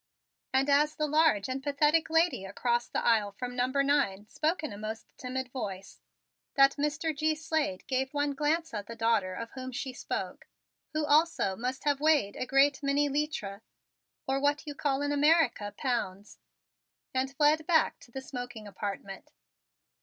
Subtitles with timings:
[0.51, 4.73] And as the large and pathetic lady across the aisle from number nine spoke in
[4.73, 6.01] a most timid voice,
[6.55, 7.15] that Mr.
[7.15, 7.35] G.
[7.35, 10.47] Slade gave one glance at the daughter of whom she spoke,
[10.93, 13.61] who also must have weighed a great many litre,
[14.27, 16.39] or what you call in America, pounds,
[17.13, 19.33] and fled back to the smoking apartment.